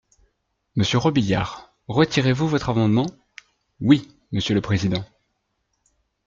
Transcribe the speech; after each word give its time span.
Monsieur 0.75 0.97
Robiliard, 0.97 1.75
retirez-vous 1.87 2.47
votre 2.47 2.69
amendement? 2.69 3.05
Oui, 3.81 4.09
monsieur 4.31 4.55
le 4.55 4.61
président. 4.61 5.05